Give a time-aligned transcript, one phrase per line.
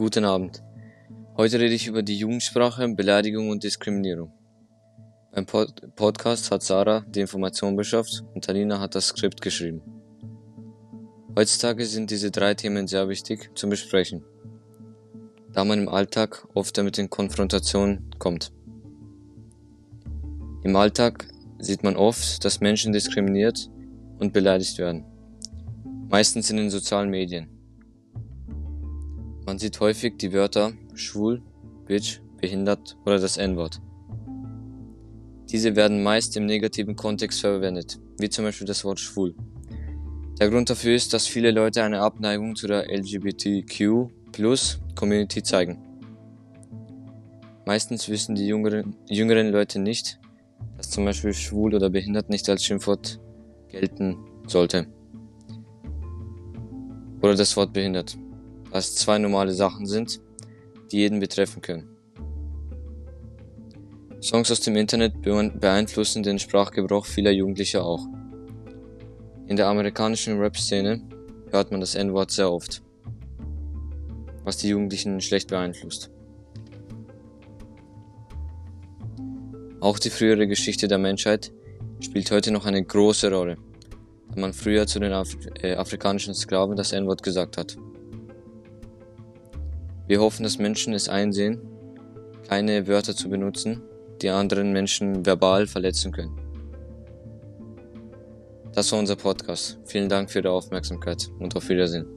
[0.00, 0.62] Guten Abend.
[1.36, 4.32] Heute rede ich über die Jugendsprache, Beleidigung und Diskriminierung.
[5.30, 9.82] Beim Pod Podcast hat Sarah die Information beschafft und Talina hat das Skript geschrieben.
[11.36, 14.24] Heutzutage sind diese drei Themen sehr wichtig zum Besprechen,
[15.52, 18.52] da man im Alltag oft damit in Konfrontation kommt.
[20.62, 21.28] Im Alltag
[21.58, 23.68] sieht man oft, dass Menschen diskriminiert
[24.18, 25.04] und beleidigt werden.
[26.08, 27.59] Meistens in den sozialen Medien.
[29.50, 31.42] Man sieht häufig die Wörter schwul,
[31.84, 33.80] bitch, behindert oder das N-Wort.
[35.50, 39.34] Diese werden meist im negativen Kontext verwendet, wie zum Beispiel das Wort schwul.
[40.38, 44.12] Der Grund dafür ist, dass viele Leute eine Abneigung zu der LGBTQ
[44.94, 45.82] Community zeigen.
[47.66, 50.20] Meistens wissen die jüngeren, jüngeren Leute nicht,
[50.76, 53.18] dass zum Beispiel schwul oder behindert nicht als Schimpfwort
[53.66, 54.86] gelten sollte.
[57.20, 58.16] Oder das Wort behindert
[58.70, 60.20] was zwei normale Sachen sind,
[60.90, 61.88] die jeden betreffen können.
[64.22, 68.06] Songs aus dem Internet beeinflussen den Sprachgebrauch vieler Jugendlicher auch.
[69.46, 71.00] In der amerikanischen Rap-Szene
[71.50, 72.82] hört man das N-Wort sehr oft,
[74.44, 76.10] was die Jugendlichen schlecht beeinflusst.
[79.80, 81.50] Auch die frühere Geschichte der Menschheit
[82.00, 83.56] spielt heute noch eine große Rolle,
[84.34, 87.78] da man früher zu den Af äh, afrikanischen Sklaven das N-Wort gesagt hat.
[90.10, 91.60] Wir hoffen, dass Menschen es einsehen,
[92.48, 93.80] keine Wörter zu benutzen,
[94.20, 96.36] die anderen Menschen verbal verletzen können.
[98.72, 99.78] Das war unser Podcast.
[99.84, 102.08] Vielen Dank für Ihre Aufmerksamkeit und auf Wiedersehen.